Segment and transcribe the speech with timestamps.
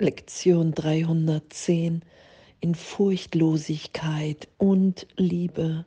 [0.00, 2.02] Lektion 310.
[2.58, 5.86] In Furchtlosigkeit und Liebe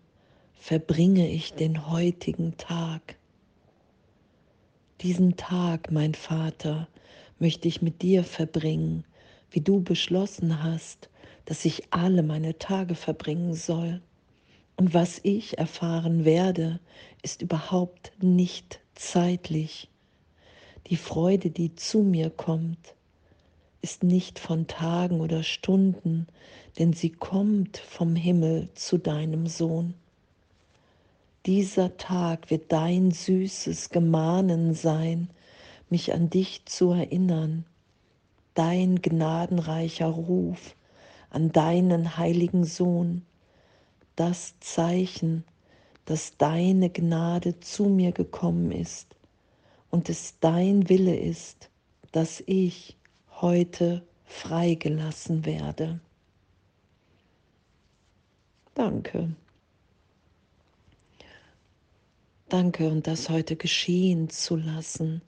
[0.54, 3.18] verbringe ich den heutigen Tag.
[5.02, 6.88] Diesen Tag, mein Vater,
[7.38, 9.04] möchte ich mit dir verbringen,
[9.52, 11.10] wie du beschlossen hast,
[11.44, 14.02] dass ich alle meine Tage verbringen soll.
[14.78, 16.80] Und was ich erfahren werde,
[17.24, 19.90] ist überhaupt nicht zeitlich.
[20.90, 22.96] Die Freude, die zu mir kommt,
[23.82, 26.28] ist nicht von Tagen oder Stunden,
[26.78, 29.94] denn sie kommt vom Himmel zu deinem Sohn.
[31.46, 35.30] Dieser Tag wird dein süßes Gemahnen sein,
[35.90, 37.66] mich an dich zu erinnern,
[38.54, 40.76] dein gnadenreicher Ruf
[41.30, 43.26] an deinen heiligen Sohn,
[44.16, 45.44] das Zeichen,
[46.06, 49.16] dass deine Gnade zu mir gekommen ist
[49.90, 51.70] und es dein Wille ist,
[52.12, 52.97] dass ich
[53.42, 56.00] heute freigelassen werde.
[58.74, 59.36] Danke.
[62.50, 65.22] Danke und das heute geschehen zu lassen,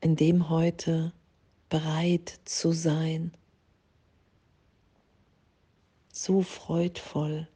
[0.00, 1.12] in dem heute
[1.70, 3.32] bereit zu sein,
[6.12, 7.48] so freudvoll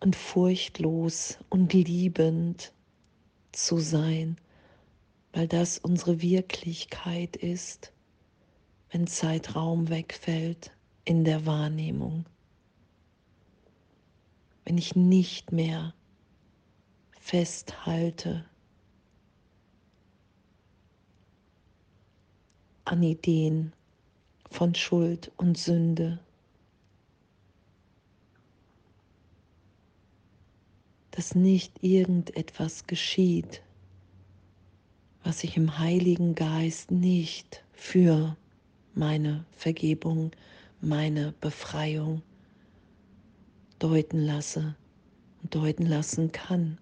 [0.00, 2.72] und furchtlos und liebend
[3.52, 4.36] zu sein
[5.32, 7.92] weil das unsere Wirklichkeit ist,
[8.90, 10.72] wenn Zeitraum wegfällt
[11.04, 12.26] in der Wahrnehmung.
[14.64, 15.94] Wenn ich nicht mehr
[17.20, 18.44] festhalte
[22.84, 23.72] an Ideen
[24.50, 26.18] von Schuld und Sünde.
[31.12, 33.62] Dass nicht irgendetwas geschieht,
[35.22, 38.36] was ich im Heiligen Geist nicht für
[38.94, 40.32] meine Vergebung,
[40.80, 42.22] meine Befreiung
[43.78, 44.74] deuten lasse
[45.42, 46.78] und deuten lassen kann.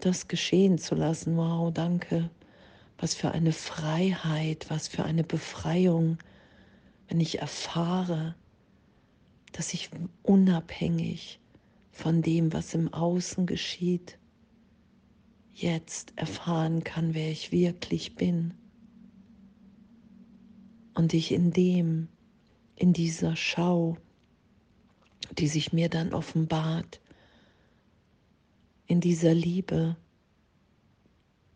[0.00, 2.30] Das geschehen zu lassen, wow, danke.
[2.98, 6.18] Was für eine Freiheit, was für eine Befreiung,
[7.08, 8.34] wenn ich erfahre,
[9.52, 9.90] dass ich
[10.22, 11.40] unabhängig
[11.90, 14.18] von dem, was im Außen geschieht,
[15.54, 18.54] jetzt erfahren kann, wer ich wirklich bin.
[20.94, 22.08] Und ich in dem,
[22.76, 23.96] in dieser Schau,
[25.38, 27.00] die sich mir dann offenbart,
[28.86, 29.96] in dieser Liebe,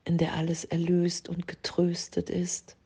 [0.04, 2.76] in der alles erlöst und getröstet ist.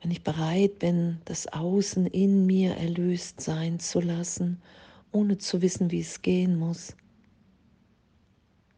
[0.00, 4.60] Wenn ich bereit bin, das Außen in mir erlöst sein zu lassen,
[5.12, 6.96] ohne zu wissen, wie es gehen muss,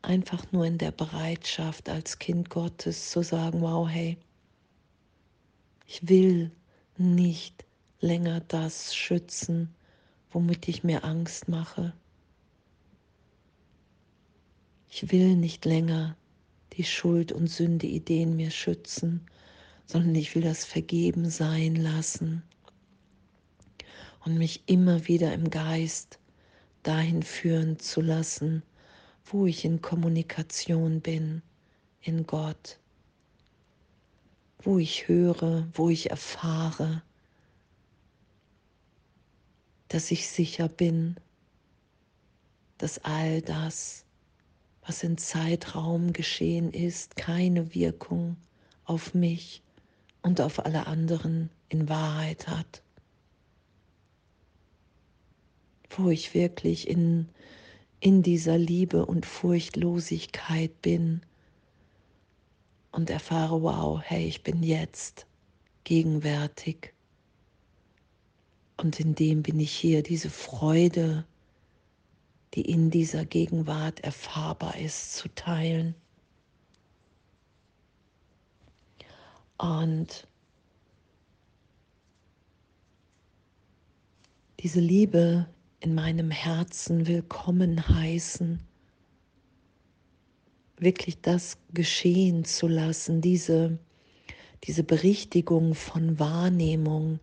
[0.02, 4.18] einfach nur in der Bereitschaft als Kind Gottes zu sagen, wow, hey,
[5.86, 6.50] ich will
[6.96, 7.64] nicht
[8.00, 9.74] länger das schützen,
[10.30, 11.94] womit ich mir Angst mache.
[14.90, 16.16] Ich will nicht länger
[16.74, 19.26] die Schuld und Sünde Ideen mir schützen,
[19.86, 22.42] sondern ich will das vergeben sein lassen
[24.24, 26.18] und mich immer wieder im Geist
[26.82, 28.62] dahin führen zu lassen,
[29.24, 31.42] wo ich in Kommunikation bin
[32.00, 32.78] in Gott,
[34.58, 37.02] wo ich höre, wo ich erfahre,
[39.88, 41.16] dass ich sicher bin,
[42.78, 44.04] dass all das,
[44.84, 48.36] was in Zeitraum geschehen ist, keine Wirkung
[48.84, 49.62] auf mich
[50.22, 52.82] und auf alle anderen in Wahrheit hat.
[55.90, 57.28] Wo ich wirklich in
[58.02, 61.22] in dieser Liebe und Furchtlosigkeit bin
[62.90, 65.24] und erfahre, wow, hey, ich bin jetzt
[65.84, 66.92] gegenwärtig.
[68.76, 71.24] Und in dem bin ich hier, diese Freude,
[72.54, 75.94] die in dieser Gegenwart erfahrbar ist, zu teilen.
[79.58, 80.26] Und
[84.58, 85.48] diese Liebe,
[85.82, 88.60] in meinem Herzen willkommen heißen,
[90.76, 93.80] wirklich das geschehen zu lassen, diese,
[94.62, 97.18] diese Berichtigung von Wahrnehmung,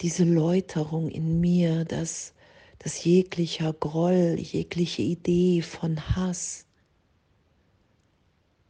[0.00, 2.32] diese Läuterung in mir, dass,
[2.78, 6.64] dass jeglicher Groll, jegliche Idee von Hass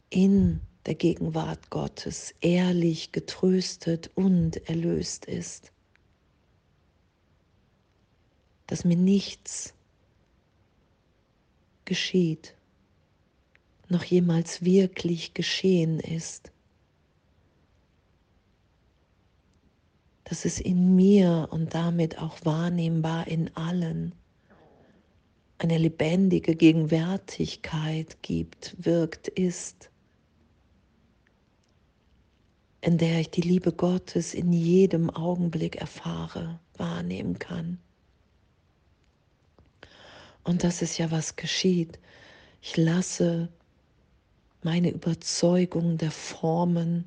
[0.09, 5.71] in der Gegenwart Gottes ehrlich getröstet und erlöst ist
[8.71, 9.73] dass mir nichts
[11.83, 12.55] geschieht,
[13.89, 16.53] noch jemals wirklich geschehen ist.
[20.23, 24.15] Dass es in mir und damit auch wahrnehmbar in allen
[25.57, 29.89] eine lebendige Gegenwärtigkeit gibt, wirkt, ist,
[32.79, 37.77] in der ich die Liebe Gottes in jedem Augenblick erfahre, wahrnehmen kann.
[40.43, 41.99] Und das ist ja, was geschieht.
[42.61, 43.49] Ich lasse
[44.63, 47.05] meine Überzeugung der Formen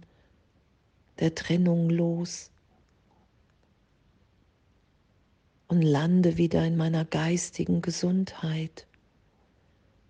[1.21, 2.51] der Trennung los
[5.69, 8.87] und lande wieder in meiner geistigen Gesundheit,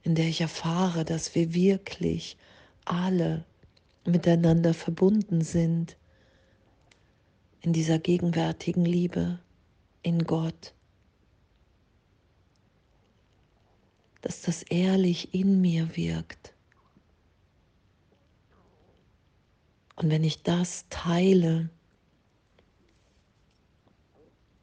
[0.03, 2.37] in der ich erfahre, dass wir wirklich
[2.85, 3.45] alle
[4.05, 5.97] miteinander verbunden sind
[7.61, 9.39] in dieser gegenwärtigen Liebe
[10.03, 10.75] in Gott.
[14.25, 16.55] Dass das ehrlich in mir wirkt.
[19.97, 21.69] Und wenn ich das teile,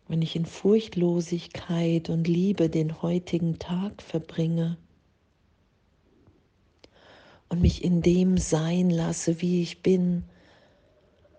[0.08, 4.80] wenn ich in Furchtlosigkeit und Liebe den heutigen Tag verbringe
[7.48, 10.24] und mich in dem sein lasse, wie ich bin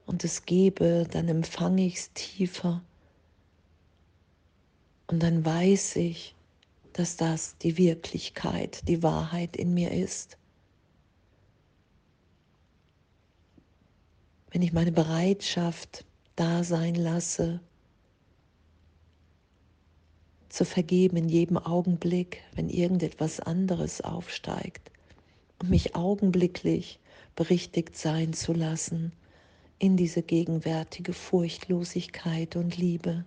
[0.07, 2.85] und es gebe, dann empfange ich es tiefer
[5.09, 6.37] und dann weiß ich,
[6.93, 10.39] dass das die Wirklichkeit, die Wahrheit in mir ist.
[14.51, 16.05] Wenn ich meine Bereitschaft
[16.37, 17.61] da sein lasse,
[20.51, 24.91] zu vergeben in jedem Augenblick, wenn irgendetwas anderes aufsteigt
[25.59, 27.01] und mich augenblicklich
[27.35, 29.13] berichtigt sein zu lassen
[29.79, 33.25] in diese gegenwärtige Furchtlosigkeit und Liebe.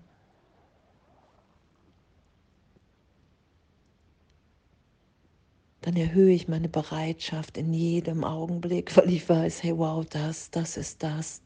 [5.86, 10.78] Dann erhöhe ich meine Bereitschaft in jedem Augenblick, weil ich weiß, hey wow, das, das
[10.78, 11.44] ist das,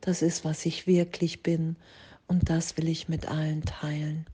[0.00, 1.76] das ist, was ich wirklich bin
[2.26, 4.26] und das will ich mit allen teilen.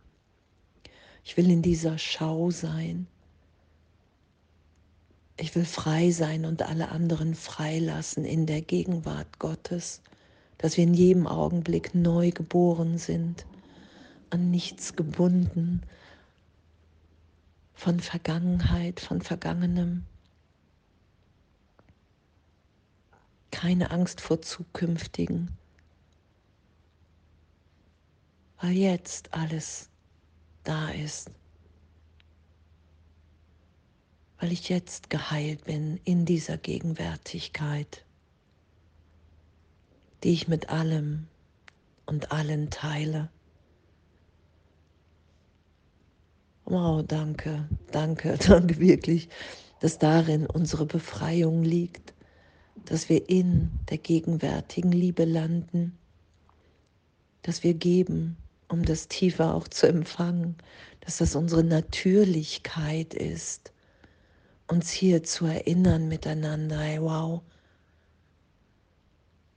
[1.22, 3.08] Ich will in dieser Schau sein.
[5.36, 10.00] Ich will frei sein und alle anderen freilassen in der Gegenwart Gottes,
[10.56, 13.44] dass wir in jedem Augenblick neu geboren sind,
[14.30, 15.82] an nichts gebunden,
[17.76, 20.06] von Vergangenheit, von Vergangenem.
[23.50, 25.56] Keine Angst vor Zukünftigen,
[28.60, 29.88] weil jetzt alles
[30.64, 31.30] da ist,
[34.40, 38.04] weil ich jetzt geheilt bin in dieser Gegenwärtigkeit,
[40.24, 41.28] die ich mit allem
[42.06, 43.30] und allen teile.
[46.66, 49.28] Wow, danke, danke, danke wirklich,
[49.80, 52.12] dass darin unsere Befreiung liegt,
[52.84, 55.98] dass wir in der gegenwärtigen Liebe landen,
[57.42, 58.36] dass wir geben
[58.68, 60.56] um das tiefer auch zu empfangen,
[61.00, 63.72] dass das unsere Natürlichkeit ist,
[64.66, 67.42] uns hier zu erinnern miteinander, hey, wow,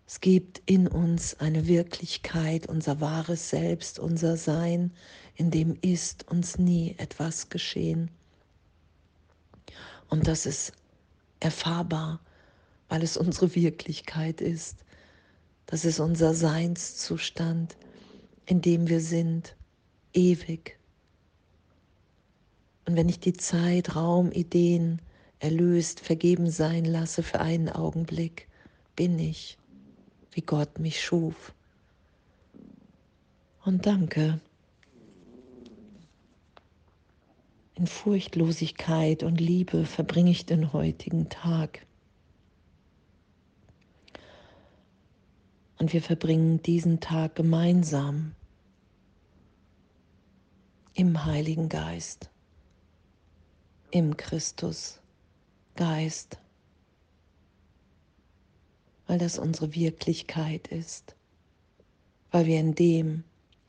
[0.06, 4.92] es gibt in uns eine Wirklichkeit, unser wahres Selbst, unser Sein,
[5.40, 8.12] in dem ist uns nie etwas geschehen.
[10.10, 10.74] Und das ist
[11.40, 12.20] erfahrbar,
[12.90, 14.78] weil es unsere Wirklichkeit ist.
[15.66, 17.76] Das ist unser Seinszustand
[18.50, 19.56] in dem wir sind,
[20.14, 20.80] ewig.
[22.86, 25.04] Und wenn ich die Zeit, Raum, Ideen
[25.38, 28.48] erlöst, vergeben sein lasse für einen Augenblick,
[28.96, 29.60] bin ich,
[30.32, 31.54] wie Gott mich schuf.
[33.64, 34.40] Und danke.
[37.80, 41.88] In Furchtlosigkeit und Liebe verbringe ich den heutigen Tag.
[45.78, 48.36] Und wir verbringen diesen Tag gemeinsam
[50.94, 52.30] im Heiligen Geist,
[53.92, 55.00] im Christus
[55.78, 56.38] Geist,
[59.08, 61.16] weil das unsere Wirklichkeit ist,
[62.32, 63.24] weil wir in dem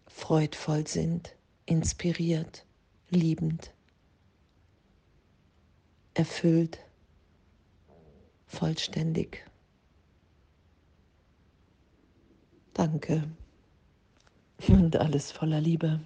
[0.08, 1.36] freudvoll sind,
[1.66, 2.66] inspiriert,
[3.10, 3.72] liebend,
[6.20, 6.78] erfüllt,
[8.46, 9.42] vollständig.
[12.74, 13.24] Danke
[14.68, 16.00] und alles voller Liebe.